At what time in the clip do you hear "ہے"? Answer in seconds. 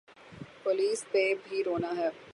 1.97-2.09